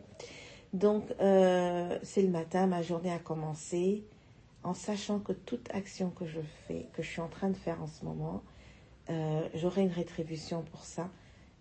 Donc, 0.73 1.05
euh, 1.21 1.97
c'est 2.03 2.21
le 2.21 2.29
matin, 2.29 2.67
ma 2.67 2.81
journée 2.81 3.11
a 3.11 3.19
commencé, 3.19 4.03
en 4.63 4.73
sachant 4.73 5.19
que 5.19 5.31
toute 5.31 5.69
action 5.73 6.09
que 6.09 6.25
je 6.25 6.39
fais, 6.67 6.87
que 6.93 7.01
je 7.03 7.07
suis 7.09 7.21
en 7.21 7.27
train 7.27 7.49
de 7.49 7.57
faire 7.57 7.81
en 7.81 7.87
ce 7.87 8.03
moment, 8.05 8.43
euh, 9.10 9.48
j'aurai 9.55 9.81
une 9.81 9.91
rétribution 9.91 10.63
pour 10.63 10.83
ça. 10.83 11.10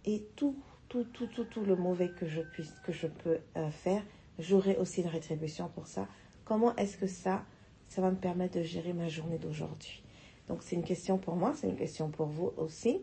Et 0.04 0.26
tout, 0.36 0.56
tout, 0.88 1.04
tout, 1.04 1.26
tout, 1.26 1.44
tout 1.44 1.64
le 1.64 1.76
mauvais 1.76 2.08
que 2.08 2.26
je 2.26 2.40
puisse, 2.40 2.72
que 2.84 2.92
je 2.92 3.06
peux 3.06 3.38
euh, 3.56 3.70
faire, 3.70 4.02
j'aurai 4.38 4.76
aussi 4.76 5.02
une 5.02 5.08
rétribution 5.08 5.68
pour 5.68 5.86
ça. 5.86 6.08
Comment 6.44 6.74
est-ce 6.76 6.96
que 6.96 7.06
ça, 7.06 7.44
ça 7.88 8.02
va 8.02 8.10
me 8.10 8.16
permettre 8.16 8.58
de 8.58 8.62
gérer 8.62 8.92
ma 8.92 9.08
journée 9.08 9.38
d'aujourd'hui? 9.38 10.02
Donc 10.48 10.62
c'est 10.62 10.76
une 10.76 10.84
question 10.84 11.18
pour 11.18 11.36
moi, 11.36 11.54
c'est 11.56 11.68
une 11.68 11.76
question 11.76 12.10
pour 12.10 12.26
vous 12.26 12.52
aussi. 12.56 13.00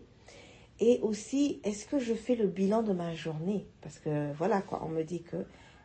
Et 0.79 0.99
aussi, 1.01 1.59
est-ce 1.63 1.85
que 1.85 1.99
je 1.99 2.13
fais 2.13 2.35
le 2.35 2.47
bilan 2.47 2.83
de 2.83 2.93
ma 2.93 3.13
journée? 3.13 3.65
Parce 3.81 3.99
que 3.99 4.31
voilà 4.33 4.61
quoi, 4.61 4.81
on 4.85 4.89
me 4.89 5.03
dit 5.03 5.23
que 5.23 5.37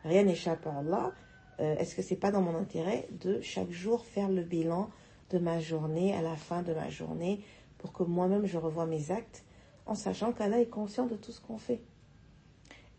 rien 0.04 0.22
n'échappe 0.22 0.66
à 0.66 0.78
Allah. 0.78 1.12
Euh, 1.60 1.76
est-ce 1.76 1.94
que 1.94 2.02
c'est 2.02 2.16
pas 2.16 2.30
dans 2.30 2.42
mon 2.42 2.56
intérêt 2.56 3.08
de 3.20 3.40
chaque 3.40 3.70
jour 3.70 4.04
faire 4.04 4.28
le 4.28 4.42
bilan 4.42 4.90
de 5.30 5.38
ma 5.38 5.60
journée 5.60 6.14
à 6.14 6.22
la 6.22 6.36
fin 6.36 6.62
de 6.62 6.74
ma 6.74 6.90
journée 6.90 7.40
pour 7.84 7.92
que 7.92 8.02
moi-même 8.02 8.46
je 8.46 8.56
revoie 8.56 8.86
mes 8.86 9.10
actes 9.10 9.44
en 9.84 9.94
sachant 9.94 10.32
qu'Allah 10.32 10.58
est 10.58 10.70
conscient 10.70 11.04
de 11.04 11.16
tout 11.16 11.32
ce 11.32 11.40
qu'on 11.42 11.58
fait. 11.58 11.82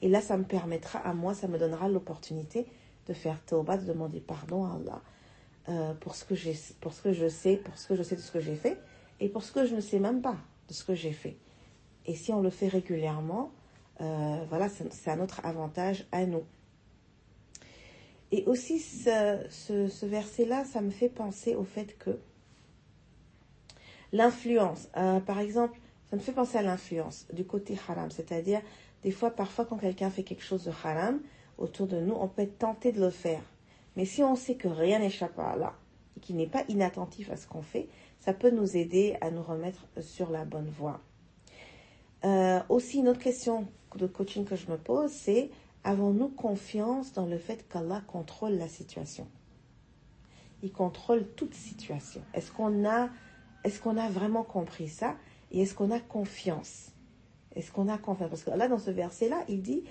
Et 0.04 0.10
là, 0.10 0.22
ça 0.22 0.38
me 0.38 0.44
permettra 0.44 1.00
à 1.00 1.16
moi, 1.16 1.34
ça 1.34 1.48
me 1.48 1.58
donnera 1.58 1.90
l'opportunité 1.90 2.68
de 3.08 3.14
faire 3.14 3.44
tauba, 3.44 3.78
de 3.78 3.86
demander 3.88 4.20
pardon 4.20 4.64
à 4.64 4.76
Allah 4.76 5.02
euh, 5.70 5.96
pour, 5.96 6.14
ce 6.14 6.24
que 6.24 6.36
pour 6.82 6.94
ce 6.94 7.02
que 7.02 7.14
je 7.14 7.28
sais, 7.28 7.58
pour 7.58 7.76
ce 7.80 7.88
que 7.88 7.96
je 7.96 8.04
sais 8.04 8.16
de 8.16 8.22
ce 8.22 8.32
que 8.32 8.40
j'ai 8.40 8.54
fait 8.54 8.78
et 9.20 9.28
pour 9.28 9.42
ce 9.42 9.52
que 9.52 9.66
je 9.66 9.74
ne 9.74 9.82
sais 9.82 9.98
même 9.98 10.22
pas 10.22 10.38
de 10.68 10.74
ce 10.74 10.84
que 10.84 10.94
j'ai 10.94 11.14
fait. 11.14 11.36
Et 12.06 12.14
si 12.14 12.32
on 12.32 12.42
le 12.42 12.52
fait 12.52 12.68
régulièrement, 12.68 13.52
euh, 14.02 14.46
voilà, 14.50 14.70
c'est, 14.70 15.10
un 15.10 15.20
autre 15.20 15.42
avantage 15.44 16.06
à 16.12 16.28
nous. 16.28 16.44
Et 18.32 18.44
aussi, 18.46 18.78
ce, 18.78 19.48
ce 19.50 20.06
verset-là, 20.06 20.64
ça 20.64 20.82
me 20.82 20.92
fait 20.92 21.10
penser 21.10 21.56
au 21.56 21.64
fait 21.64 21.98
que 21.98 22.20
l'influence, 24.12 24.90
euh, 24.98 25.20
par 25.20 25.40
exemple, 25.40 25.80
ça 26.10 26.16
me 26.16 26.22
fait 26.22 26.32
penser 26.32 26.58
à 26.58 26.62
l'influence 26.62 27.28
du 27.34 27.46
côté 27.46 27.78
haram, 27.88 28.12
c'est-à-dire 28.12 28.62
des 29.04 29.12
fois, 29.12 29.30
parfois, 29.30 29.66
quand 29.66 29.78
quelqu'un 29.78 30.10
fait 30.10 30.24
quelque 30.24 30.44
chose 30.44 30.64
de 30.64 30.72
haram 30.84 31.20
autour 31.58 31.88
de 31.88 32.00
nous, 32.00 32.16
on 32.16 32.28
peut 32.28 32.42
être 32.42 32.58
tenté 32.58 32.92
de 32.92 33.00
le 33.00 33.12
faire. 33.12 33.42
Mais 33.96 34.06
si 34.06 34.24
on 34.24 34.36
sait 34.36 34.56
que 34.56 34.68
rien 34.68 35.00
n'échappe 35.00 35.38
à 35.40 35.52
Allah 35.52 35.74
et 36.18 36.20
qu'il 36.20 36.36
n'est 36.38 36.48
pas 36.48 36.64
inattentif 36.70 37.30
à 37.32 37.38
ce 37.38 37.48
qu'on 37.48 37.62
fait, 37.62 37.88
ça 38.20 38.34
peut 38.34 38.50
nous 38.50 38.76
aider 38.76 39.16
à 39.22 39.30
nous 39.30 39.44
remettre 39.44 39.86
sur 40.02 40.32
la 40.32 40.44
bonne 40.44 40.70
voie. 40.70 41.02
Euh, 42.24 42.60
aussi, 42.70 42.98
une 42.98 43.08
autre 43.08 43.20
question 43.20 43.68
de 43.96 44.08
coaching 44.08 44.46
que 44.46 44.56
je 44.56 44.72
me 44.72 44.78
pose, 44.78 45.12
c'est 45.12 45.52
avons-nous 45.84 46.30
confiance 46.30 47.14
dans 47.14 47.28
le 47.28 47.38
fait 47.38 47.68
qu'Allah 47.70 48.02
contrôle 48.08 48.54
la 48.54 48.68
situation? 48.68 49.28
Il 50.64 50.72
contrôle 50.72 51.28
toute 51.36 51.54
situation. 51.54 52.22
Est-ce 52.34 52.52
qu'on 52.52 52.90
a, 52.90 53.10
est-ce 53.66 53.80
qu'on 53.80 53.98
a 53.98 54.10
vraiment 54.10 54.44
compris 54.44 54.88
ça 54.88 55.16
Et 55.52 55.64
est-ce 55.64 55.74
qu'on 55.74 55.90
a 55.90 56.00
confiance? 56.00 56.92
Est-ce 57.56 57.72
qu'on 57.72 57.90
a 57.90 57.98
confiance? 57.98 58.30
Parce 58.30 58.44
que 58.44 58.52
là, 58.52 58.68
dans 58.68 58.78
ce 58.78 58.92
verset-là, 58.92 59.44
il 59.50 59.64
dit, 59.64 59.84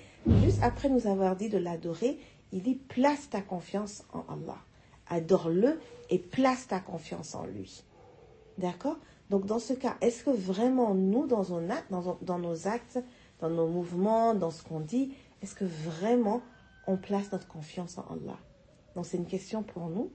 juste 0.44 0.62
après 0.62 0.88
nous 0.88 1.08
avoir 1.08 1.34
dit 1.34 1.48
de 1.48 1.58
l'adorer, 1.58 2.20
il 2.52 2.62
dit 2.62 2.76
place 2.76 3.28
ta 3.30 3.40
confiance 3.40 4.04
en 4.12 4.20
Allah. 4.32 4.58
Adore-le 5.08 5.80
et 6.08 6.20
place 6.20 6.68
ta 6.68 6.78
confiance 6.78 7.34
en 7.34 7.46
lui. 7.46 7.82
D'accord? 8.58 8.96
Donc, 9.28 9.46
dans 9.46 9.58
ce 9.58 9.72
cas, 9.72 9.96
est-ce 10.00 10.22
que 10.22 10.30
vraiment 10.30 10.94
nous, 10.94 11.26
dans, 11.26 11.42
nos 11.42 11.70
actes, 11.70 11.90
dans, 11.90 12.16
dans 12.22 12.38
nos 12.38 12.68
actes, 12.68 13.00
dans 13.40 13.50
nos 13.50 13.66
mouvements, 13.66 14.34
dans 14.34 14.52
ce 14.52 14.62
qu'on 14.62 14.78
dit, 14.78 15.14
est-ce 15.42 15.56
que 15.56 15.64
vraiment 15.64 16.42
on 16.86 16.96
place 16.96 17.32
notre 17.32 17.48
confiance 17.48 17.98
en 17.98 18.04
Allah? 18.12 18.38
Donc, 18.94 19.06
c'est 19.06 19.16
une 19.16 19.26
question 19.26 19.64
pour 19.64 19.88
nous. 19.88 20.12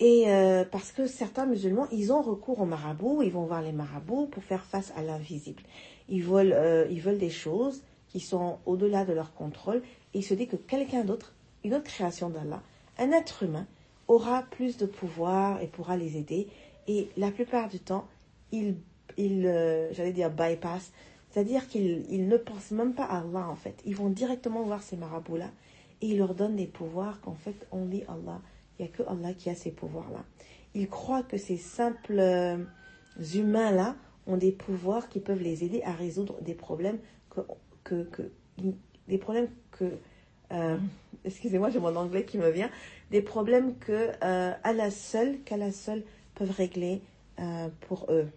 Et 0.00 0.24
euh, 0.28 0.64
parce 0.64 0.92
que 0.92 1.06
certains 1.06 1.46
musulmans, 1.46 1.88
ils 1.90 2.12
ont 2.12 2.22
recours 2.22 2.60
aux 2.60 2.66
marabouts, 2.66 3.22
ils 3.22 3.32
vont 3.32 3.44
voir 3.44 3.62
les 3.62 3.72
marabouts 3.72 4.26
pour 4.26 4.44
faire 4.44 4.64
face 4.64 4.92
à 4.96 5.02
l'invisible. 5.02 5.62
Ils 6.08 6.22
veulent, 6.22 6.52
euh, 6.52 6.86
ils 6.90 7.00
veulent 7.00 7.18
des 7.18 7.30
choses 7.30 7.82
qui 8.08 8.20
sont 8.20 8.58
au-delà 8.64 9.04
de 9.04 9.12
leur 9.12 9.34
contrôle. 9.34 9.82
Et 10.14 10.18
ils 10.18 10.24
se 10.24 10.34
disent 10.34 10.48
que 10.48 10.56
quelqu'un 10.56 11.04
d'autre, 11.04 11.34
une 11.64 11.74
autre 11.74 11.84
création 11.84 12.30
d'Allah, 12.30 12.62
un 12.98 13.10
être 13.10 13.42
humain, 13.42 13.66
aura 14.06 14.42
plus 14.50 14.76
de 14.76 14.86
pouvoir 14.86 15.60
et 15.60 15.66
pourra 15.66 15.96
les 15.96 16.16
aider. 16.16 16.48
Et 16.86 17.10
la 17.16 17.30
plupart 17.30 17.68
du 17.68 17.80
temps, 17.80 18.06
ils, 18.52 18.76
euh, 19.18 19.92
j'allais 19.92 20.12
dire 20.12 20.30
bypass, 20.30 20.92
c'est-à-dire 21.30 21.68
qu'ils 21.68 22.06
ils 22.08 22.26
ne 22.26 22.36
pensent 22.36 22.70
même 22.70 22.94
pas 22.94 23.04
à 23.04 23.18
Allah 23.18 23.48
en 23.48 23.56
fait. 23.56 23.82
Ils 23.84 23.96
vont 23.96 24.08
directement 24.08 24.62
voir 24.62 24.82
ces 24.82 24.96
marabouts-là 24.96 25.50
et 26.00 26.06
ils 26.06 26.18
leur 26.18 26.34
donnent 26.34 26.56
des 26.56 26.66
pouvoirs 26.66 27.20
qu'en 27.20 27.34
fait, 27.34 27.66
only 27.72 28.04
Allah. 28.08 28.40
Il 28.78 28.84
n'y 28.84 28.90
a 28.90 28.92
que 28.92 29.02
Allah 29.02 29.34
qui 29.34 29.50
a 29.50 29.54
ces 29.54 29.70
pouvoirs-là. 29.70 30.24
Ils 30.74 30.88
croient 30.88 31.22
que 31.22 31.36
ces 31.36 31.56
simples 31.56 32.18
euh, 32.18 32.58
humains-là 33.34 33.96
ont 34.26 34.36
des 34.36 34.52
pouvoirs 34.52 35.08
qui 35.08 35.20
peuvent 35.20 35.42
les 35.42 35.64
aider 35.64 35.82
à 35.82 35.92
résoudre 35.92 36.40
des 36.42 36.54
problèmes 36.54 36.98
que, 37.84 38.30
des 39.08 39.18
problèmes 39.18 39.48
que 39.70 39.90
euh, 40.52 40.76
excusez-moi, 41.24 41.70
j'ai 41.70 41.80
mon 41.80 41.94
anglais 41.96 42.24
qui 42.24 42.38
me 42.38 42.50
vient, 42.50 42.70
des 43.10 43.22
problèmes 43.22 43.76
que 43.78 44.10
euh, 44.22 44.52
à 44.62 44.72
la 44.72 44.90
seule, 44.90 45.40
qu'à 45.40 45.56
peuvent 46.34 46.50
régler 46.50 47.02
euh, 47.38 47.68
pour 47.88 48.06
eux. 48.10 48.28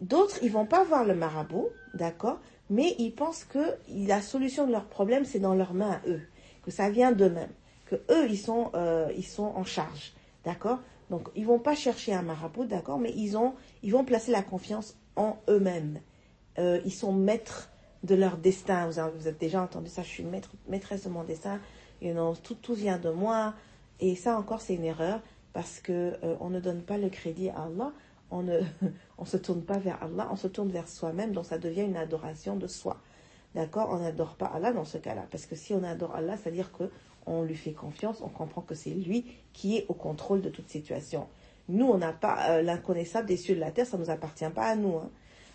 D'autres, 0.00 0.38
ils 0.42 0.52
vont 0.52 0.66
pas 0.66 0.84
voir 0.84 1.04
le 1.04 1.14
marabout, 1.14 1.68
d'accord, 1.94 2.38
mais 2.68 2.94
ils 2.98 3.12
pensent 3.12 3.44
que 3.44 3.76
la 3.88 4.20
solution 4.20 4.66
de 4.66 4.72
leurs 4.72 4.86
problèmes 4.86 5.24
c'est 5.24 5.38
dans 5.38 5.54
leurs 5.54 5.72
mains 5.72 5.92
à 5.92 6.08
eux, 6.08 6.20
que 6.62 6.70
ça 6.70 6.90
vient 6.90 7.12
d'eux-mêmes, 7.12 7.52
que 7.86 7.96
eux 8.10 8.28
ils 8.28 8.38
sont 8.38 8.70
euh, 8.74 9.10
ils 9.16 9.24
sont 9.24 9.52
en 9.54 9.64
charge, 9.64 10.12
d'accord? 10.44 10.78
Donc 11.10 11.28
ils 11.34 11.46
vont 11.46 11.58
pas 11.58 11.74
chercher 11.74 12.12
un 12.12 12.22
marabout, 12.22 12.64
d'accord, 12.64 12.98
mais 12.98 13.12
ils 13.16 13.36
ont 13.36 13.54
ils 13.82 13.92
vont 13.92 14.04
placer 14.04 14.32
la 14.32 14.42
confiance 14.42 14.96
en 15.16 15.38
eux-mêmes. 15.48 16.00
Euh, 16.58 16.80
ils 16.84 16.92
sont 16.92 17.12
maîtres 17.12 17.70
de 18.02 18.14
leur 18.14 18.36
destin. 18.36 18.86
Vous 18.88 18.98
avez, 18.98 19.32
déjà 19.32 19.62
entendu 19.62 19.90
ça, 19.90 20.02
je 20.02 20.08
suis 20.08 20.24
maître, 20.24 20.50
maîtresse 20.68 21.04
de 21.04 21.10
mon 21.10 21.24
destin. 21.24 21.60
You 22.02 22.14
tout 22.62 22.74
vient 22.74 22.98
de 22.98 23.10
moi. 23.10 23.54
Et 24.00 24.14
ça 24.14 24.38
encore, 24.38 24.60
c'est 24.60 24.74
une 24.74 24.84
erreur 24.84 25.20
parce 25.52 25.80
que 25.80 26.14
euh, 26.22 26.36
on 26.40 26.50
ne 26.50 26.60
donne 26.60 26.82
pas 26.82 26.98
le 26.98 27.08
crédit 27.08 27.48
à 27.50 27.64
Allah. 27.64 27.92
On 28.30 28.42
ne 28.42 28.60
on 29.18 29.24
se 29.24 29.36
tourne 29.36 29.62
pas 29.62 29.78
vers 29.78 30.02
Allah, 30.02 30.28
on 30.30 30.36
se 30.36 30.48
tourne 30.48 30.70
vers 30.70 30.88
soi-même. 30.88 31.32
Donc 31.32 31.46
ça 31.46 31.58
devient 31.58 31.82
une 31.82 31.96
adoration 31.96 32.56
de 32.56 32.66
soi. 32.66 32.98
D'accord? 33.54 33.88
On 33.90 33.98
n'adore 33.98 34.34
pas 34.34 34.46
Allah 34.46 34.72
dans 34.72 34.84
ce 34.84 34.98
cas-là. 34.98 35.26
Parce 35.30 35.46
que 35.46 35.56
si 35.56 35.72
on 35.72 35.82
adore 35.82 36.14
Allah, 36.14 36.36
c'est-à-dire 36.36 36.72
que 36.72 36.90
on 37.26 37.42
lui 37.42 37.56
fait 37.56 37.72
confiance, 37.72 38.20
on 38.22 38.28
comprend 38.28 38.62
que 38.62 38.74
c'est 38.74 38.90
lui 38.90 39.26
qui 39.52 39.76
est 39.76 39.86
au 39.88 39.94
contrôle 39.94 40.42
de 40.42 40.48
toute 40.48 40.68
situation. 40.68 41.26
Nous, 41.68 41.86
on 41.86 41.98
n'a 41.98 42.12
pas 42.12 42.50
euh, 42.50 42.62
l'inconnaissable 42.62 43.26
des 43.26 43.36
cieux 43.36 43.54
de 43.54 43.60
la 43.60 43.70
terre, 43.70 43.86
ça 43.86 43.96
ne 43.96 44.04
nous 44.04 44.10
appartient 44.10 44.48
pas 44.54 44.66
à 44.66 44.76
nous. 44.76 44.96
Hein. 44.96 45.10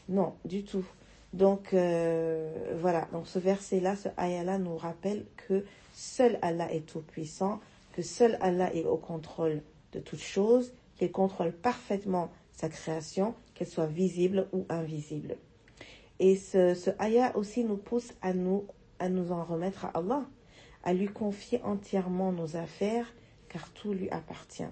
Non, 0.10 0.34
du 0.46 0.64
tout. 0.64 0.86
Donc 1.34 1.74
euh, 1.74 2.76
voilà, 2.80 3.08
donc 3.14 3.28
ce 3.28 3.40
verset-là, 3.40 3.96
ce 3.96 4.10
ayah-là 4.18 4.58
nous 4.58 4.76
rappelle 4.76 5.26
que 5.48 5.64
seul 5.94 6.38
Allah 6.42 6.72
est 6.74 6.86
tout-puissant, 6.86 7.62
que 7.94 8.02
seul 8.02 8.38
Allah 8.42 8.74
est 8.76 8.84
au 8.84 8.98
contrôle 8.98 9.62
de 9.94 10.00
toutes 10.00 10.20
choses, 10.20 10.74
qu'il 10.98 11.12
contrôle 11.12 11.54
parfaitement 11.54 12.30
sa 12.52 12.68
création, 12.68 13.34
qu'elle 13.54 13.68
soit 13.68 13.86
visible 13.86 14.48
ou 14.52 14.66
invisible. 14.68 15.38
Et 16.20 16.36
ce, 16.36 16.74
ce 16.74 16.90
ayah 17.00 17.36
aussi 17.38 17.64
nous 17.64 17.78
pousse 17.78 18.14
à 18.22 18.34
nous, 18.34 18.66
à 19.00 19.08
nous 19.08 19.32
en 19.32 19.46
remettre 19.46 19.86
à 19.86 19.92
Allah, 19.96 20.26
à 20.84 20.94
lui 20.94 21.08
confier 21.08 21.62
entièrement 21.64 22.32
nos 22.32 22.56
affaires, 22.56 23.12
car 23.50 23.70
tout 23.72 23.94
lui 23.94 24.10
appartient. 24.10 24.70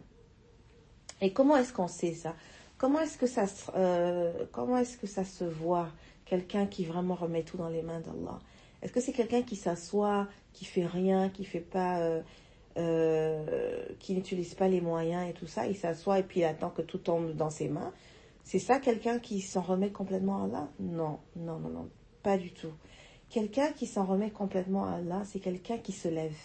Et 1.22 1.34
comment 1.34 1.58
est-ce 1.58 1.74
qu'on 1.74 1.88
sait 1.88 2.14
ça? 2.14 2.36
Comment 2.78 3.02
est-ce 3.02 3.18
que 3.18 3.28
ça, 3.28 3.46
euh, 3.76 4.46
est-ce 4.80 4.98
que 4.98 5.08
ça 5.08 5.26
se 5.26 5.44
voit 5.44 5.90
quelqu'un 6.26 6.66
qui 6.66 6.86
vraiment 6.86 7.16
remet 7.16 7.44
tout 7.44 7.58
dans 7.58 7.68
les 7.68 7.82
mains 7.82 8.00
d'Allah? 8.00 8.40
Est-ce 8.82 8.94
que 8.94 9.02
c'est 9.02 9.12
quelqu'un 9.12 9.42
qui 9.42 9.58
s'assoit, 9.58 10.28
qui 10.54 10.64
fait 10.64 10.86
rien, 10.86 11.30
qui 11.30 11.44
fait 11.44 11.60
pas, 11.60 12.00
euh, 12.00 12.22
euh, 12.78 13.86
qui 14.00 14.14
n'utilise 14.14 14.54
pas 14.54 14.70
les 14.70 14.80
moyens 14.80 15.30
et 15.30 15.34
tout 15.34 15.48
ça, 15.48 15.68
il 15.68 15.76
s'assoit 15.76 16.20
et 16.20 16.24
puis 16.24 16.40
il 16.40 16.46
attend 16.46 16.70
que 16.70 16.82
tout 16.82 17.00
tombe 17.00 17.36
dans 17.36 17.50
ses 17.50 17.68
mains. 17.68 17.92
C'est 18.46 18.60
ça 18.60 18.80
quelqu'un 18.80 19.20
qui 19.20 19.42
s'en 19.42 19.62
remet 19.62 19.92
complètement 19.92 20.42
à 20.42 20.46
Allah? 20.46 20.68
Non, 20.80 21.20
non, 21.36 21.60
non, 21.60 21.70
non, 21.70 21.90
pas 22.24 22.38
du 22.38 22.54
tout. 22.54 22.72
Quelqu'un 23.30 23.72
qui 23.72 23.86
s'en 23.86 24.06
remet 24.06 24.32
complètement 24.32 24.86
à 24.86 24.94
Allah, 24.94 25.22
c'est 25.26 25.40
quelqu'un 25.40 25.78
qui 25.78 25.92
se 25.92 26.08
lève. 26.08 26.36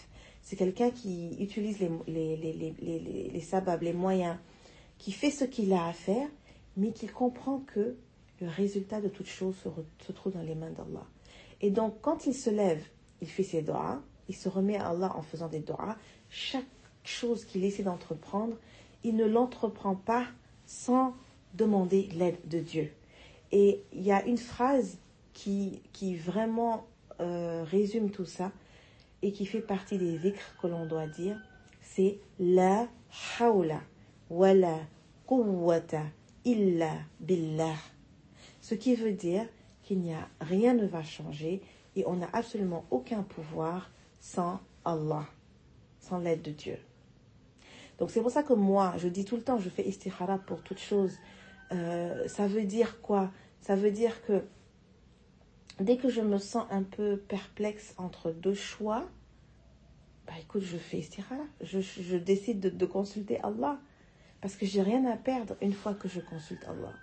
C'est 0.41 0.55
quelqu'un 0.55 0.91
qui 0.91 1.35
utilise 1.39 1.79
les, 1.79 1.89
les, 2.07 2.35
les, 2.35 2.75
les, 2.79 3.29
les, 3.31 3.41
sababs, 3.41 3.81
les 3.81 3.93
moyens, 3.93 4.37
qui 4.99 5.11
fait 5.11 5.31
ce 5.31 5.45
qu'il 5.45 5.73
a 5.73 5.87
à 5.87 5.93
faire, 5.93 6.27
mais 6.77 6.91
qui 6.91 7.07
comprend 7.07 7.59
que 7.59 7.95
le 8.41 8.47
résultat 8.47 9.01
de 9.01 9.07
toute 9.07 9.27
chose 9.27 9.55
se, 9.63 9.69
se 10.05 10.11
trouve 10.11 10.33
dans 10.33 10.43
les 10.43 10.55
mains 10.55 10.69
d'Allah. 10.69 11.05
Et 11.61 11.71
donc, 11.71 11.95
quand 12.01 12.27
il 12.27 12.35
se 12.35 12.49
lève 12.49 12.83
il 13.21 13.27
fait 13.27 13.43
ses 13.43 13.61
doigts, 13.61 14.01
il 14.27 14.35
se 14.35 14.49
remet 14.49 14.77
à 14.77 14.89
Allah 14.89 15.11
en 15.15 15.21
faisant 15.21 15.47
des 15.47 15.59
doigts. 15.59 15.95
Chaque 16.29 16.65
chose 17.03 17.45
qu'il 17.45 17.63
essaie 17.63 17.83
d'entreprendre, 17.83 18.55
il 19.03 19.15
ne 19.15 19.25
l'entreprend 19.25 19.95
pas 19.95 20.25
sans 20.65 21.13
demander 21.53 22.09
l'aide 22.13 22.37
de 22.47 22.59
Dieu. 22.59 22.91
Et 23.51 23.83
il 23.93 24.01
y 24.01 24.11
a 24.11 24.25
une 24.25 24.37
phrase 24.37 24.97
qui, 25.35 25.83
qui 25.93 26.15
vraiment 26.15 26.87
euh, 27.19 27.63
résume 27.63 28.09
tout 28.09 28.25
ça 28.25 28.51
et 29.21 29.31
qui 29.31 29.45
fait 29.45 29.61
partie 29.61 29.99
des 29.99 30.17
vikrs 30.17 30.57
que 30.59 30.65
l'on 30.65 30.87
doit 30.87 31.05
dire, 31.05 31.37
c'est 31.81 32.19
La 32.39 32.87
hawla 33.39 33.81
wa 34.31 34.53
la 34.55 34.79
quwwata 35.27 36.01
illa 36.45 36.93
billah. 37.19 37.75
Ce 38.61 38.73
qui 38.73 38.95
veut 38.95 39.11
dire 39.11 39.45
qu'il 39.83 39.99
n'y 39.99 40.13
a 40.13 40.27
rien 40.41 40.73
ne 40.73 40.87
va 40.87 41.03
changer 41.03 41.61
et 41.95 42.05
on 42.07 42.15
n'a 42.15 42.29
absolument 42.33 42.85
aucun 42.89 43.21
pouvoir 43.21 43.91
sans 44.19 44.59
Allah, 44.85 45.25
sans 45.99 46.17
l'aide 46.17 46.41
de 46.41 46.51
Dieu. 46.51 46.77
Donc 47.99 48.09
c'est 48.09 48.21
pour 48.21 48.31
ça 48.31 48.43
que 48.43 48.53
moi, 48.53 48.93
je 48.97 49.07
dis 49.07 49.25
tout 49.25 49.35
le 49.35 49.43
temps, 49.43 49.59
je 49.59 49.69
fais 49.69 49.83
istikhara 49.87 50.37
pour 50.39 50.63
toute 50.63 50.79
chose. 50.79 51.13
Euh, 51.71 52.27
ça 52.27 52.47
veut 52.47 52.65
dire 52.65 53.01
quoi? 53.01 53.31
Ça 53.61 53.75
veut 53.75 53.91
dire 53.91 54.23
que 54.25 54.43
dès 55.79 55.97
que 55.97 56.09
je 56.09 56.21
me 56.21 56.37
sens 56.37 56.65
un 56.69 56.83
peu 56.83 57.17
perplexe 57.17 57.93
entre 57.97 58.31
deux 58.31 58.53
choix, 58.53 59.05
bah 60.27 60.33
écoute, 60.39 60.63
je 60.63 60.77
fais. 60.77 61.07
Je, 61.61 62.17
décide 62.17 62.59
de, 62.59 62.85
consulter 62.85 63.39
Allah. 63.43 63.79
Parce 64.41 64.55
que 64.55 64.65
j'ai 64.65 64.81
rien 64.81 65.05
à 65.05 65.17
perdre 65.17 65.55
une 65.61 65.73
fois 65.73 65.93
que 65.93 66.07
je 66.07 66.19
consulte 66.19 66.63
Allah. 66.65 66.93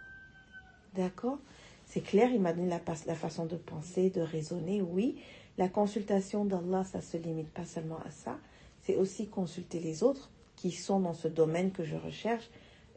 D'accord? 0.94 1.38
C'est 1.86 2.00
clair, 2.00 2.30
il 2.30 2.40
m'a 2.40 2.52
donné 2.52 2.68
la, 2.68 2.80
la 3.06 3.14
façon 3.14 3.46
de 3.46 3.56
penser, 3.56 4.10
de 4.10 4.20
raisonner, 4.20 4.80
oui. 4.80 5.20
La 5.58 5.68
consultation 5.68 6.44
d'Allah, 6.44 6.84
ça 6.84 7.00
se 7.00 7.16
limite 7.16 7.50
pas 7.50 7.64
seulement 7.64 7.98
à 8.06 8.10
ça. 8.10 8.38
C'est 8.82 8.96
aussi 8.96 9.28
consulter 9.28 9.80
les 9.80 10.02
autres 10.02 10.30
qui 10.56 10.70
sont 10.70 11.00
dans 11.00 11.14
ce 11.14 11.28
domaine 11.28 11.72
que 11.72 11.84
je 11.84 11.96
recherche. 11.96 12.48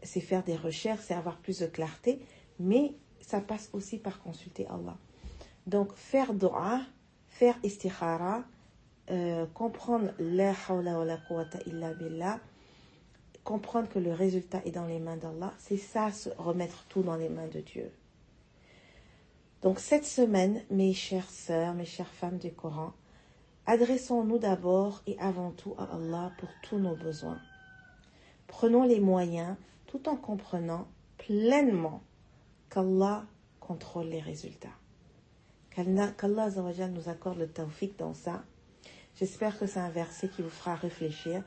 C'est 0.03 0.21
faire 0.21 0.43
des 0.43 0.55
recherches, 0.55 1.01
c'est 1.03 1.13
avoir 1.13 1.37
plus 1.37 1.59
de 1.59 1.67
clarté. 1.67 2.19
Mais 2.59 2.93
ça 3.21 3.41
passe 3.41 3.69
aussi 3.73 3.97
par 3.97 4.21
consulter 4.21 4.67
Allah. 4.67 4.97
Donc, 5.67 5.93
faire 5.95 6.33
dua, 6.33 6.81
faire 7.27 7.55
istikhara, 7.63 8.43
euh, 9.11 9.45
comprendre 9.53 10.11
la 10.19 10.53
hawla 10.67 10.97
wa 10.97 11.05
la 11.05 11.17
quwwata 11.17 11.59
illa 11.67 11.93
billah, 11.93 12.39
comprendre 13.43 13.87
que 13.87 13.99
le 13.99 14.11
résultat 14.11 14.61
est 14.65 14.71
dans 14.71 14.87
les 14.87 14.99
mains 14.99 15.17
d'Allah, 15.17 15.53
c'est 15.59 15.77
ça, 15.77 16.09
remettre 16.37 16.85
tout 16.89 17.03
dans 17.03 17.15
les 17.15 17.29
mains 17.29 17.47
de 17.47 17.61
Dieu. 17.61 17.91
Donc 19.61 19.79
cette 19.79 20.05
semaine, 20.05 20.63
mes 20.71 20.93
chères 20.93 21.29
sœurs, 21.29 21.75
mes 21.75 21.85
chères 21.85 22.09
femmes 22.09 22.37
du 22.37 22.51
Coran, 22.51 22.93
adressons-nous 23.67 24.39
d'abord 24.39 25.01
et 25.05 25.17
avant 25.19 25.51
tout 25.51 25.75
à 25.77 25.83
Allah 25.95 26.31
pour 26.39 26.49
tous 26.63 26.77
nos 26.77 26.95
besoins. 26.95 27.39
Prenons 28.47 28.83
les 28.83 28.99
moyens 28.99 29.55
tout 29.85 30.09
en 30.09 30.15
comprenant 30.15 30.87
pleinement 31.17 32.01
qu'Allah 32.69 33.25
contrôle 33.59 34.07
les 34.07 34.21
résultats. 34.21 34.69
Qu'Allah 35.75 36.13
nous 36.87 37.09
accorde 37.09 37.37
le 37.37 37.47
tawfiq 37.47 37.97
dans 37.97 38.13
ça. 38.13 38.45
J'espère 39.17 39.59
que 39.59 39.67
c'est 39.67 39.79
un 39.79 39.89
verset 39.89 40.29
qui 40.29 40.41
vous 40.41 40.49
fera 40.49 40.75
réfléchir, 40.75 41.43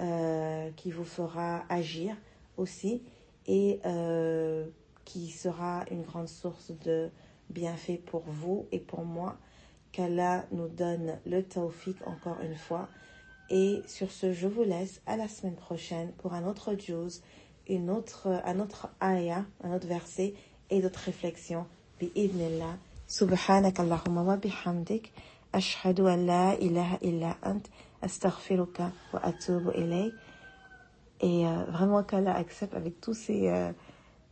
euh, 0.00 0.70
qui 0.76 0.90
vous 0.90 1.04
fera 1.04 1.64
agir 1.68 2.16
aussi 2.56 3.02
et 3.46 3.78
euh, 3.86 4.66
qui 5.04 5.30
sera 5.30 5.84
une 5.92 6.02
grande 6.02 6.28
source 6.28 6.72
de 6.84 7.08
bienfaits 7.50 8.00
pour 8.04 8.22
vous 8.26 8.66
et 8.72 8.80
pour 8.80 9.04
moi. 9.04 9.36
Qu'Allah 9.92 10.44
nous 10.50 10.68
donne 10.68 11.16
le 11.24 11.42
tawfiq 11.44 11.96
encore 12.04 12.40
une 12.40 12.56
fois. 12.56 12.88
Et 13.48 13.82
sur 13.86 14.10
ce, 14.10 14.32
je 14.32 14.48
vous 14.48 14.64
laisse 14.64 15.00
à 15.06 15.16
la 15.16 15.28
semaine 15.28 15.54
prochaine 15.54 16.10
pour 16.18 16.34
un 16.34 16.44
autre 16.46 16.74
juz, 16.76 17.22
une 17.68 17.90
autre, 17.90 18.42
un 18.44 18.58
autre 18.58 18.88
ayah, 19.00 19.44
un 19.62 19.72
autre 19.72 19.86
verset 19.86 20.34
et 20.68 20.82
d'autres 20.82 21.04
réflexions. 21.04 21.66
Bi'idnillah. 22.00 22.76
سبحانك 23.07 23.79
اللهم 23.79 24.17
وبحمدك 24.17 25.11
أشهد 25.55 25.99
أن 25.99 26.25
لا 26.25 26.53
إله 26.53 26.95
إلا 26.95 27.35
أنت 27.45 27.67
أستغفرك 28.03 28.89
وأتوب 29.13 29.69
إليك 29.69 30.13
et 31.21 31.45
euh, 31.47 31.63
vraiment 31.69 32.03
qu'Allah 32.03 32.35
accepte 32.35 32.73
avec 32.73 32.99
tous 32.99 33.13
ces 33.13 33.47
euh, 33.49 33.71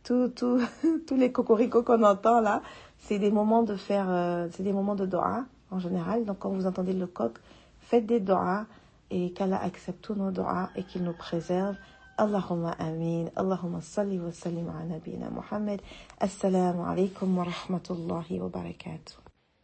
tous 0.04 0.28
tous 0.28 0.60
tous 1.06 1.16
les 1.16 1.32
cocoricots 1.32 1.82
qu'on 1.82 2.02
entend 2.02 2.40
là 2.40 2.60
c'est 2.98 3.18
des 3.18 3.30
moments 3.30 3.62
de 3.62 3.76
faire 3.76 4.06
euh, 4.08 4.48
c'est 4.52 4.62
des 4.62 4.72
moments 4.72 4.94
de 4.94 5.06
doha 5.06 5.44
en 5.70 5.78
général 5.78 6.24
donc 6.24 6.38
quand 6.40 6.50
vous 6.50 6.66
entendez 6.66 6.92
le 6.92 7.06
coq 7.06 7.38
faites 7.80 8.04
des 8.06 8.20
doha 8.20 8.66
et 9.10 9.32
qu'Allah 9.32 9.60
accepte 9.62 10.02
tous 10.02 10.14
nos 10.14 10.30
doha 10.30 10.70
et 10.76 10.82
qu'il 10.82 11.02
nous 11.02 11.14
préserve 11.14 11.76
اللهم 12.19 12.65
آمين. 12.65 13.29
اللهم 13.37 13.79
صل 13.95 14.19
وسلم 14.27 14.67
على 14.69 14.89
نبينا 14.95 15.29
محمد. 15.29 15.79
السلام 16.23 16.81
عليكم 16.81 17.37
ورحمة 17.37 17.87
الله 17.91 18.41
وبركاته. 18.41 19.13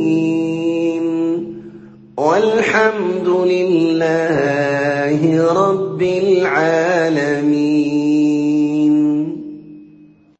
والحمد 2.16 3.28
لله 3.28 5.20
رب 5.52 6.02
العالمين. 6.02 7.67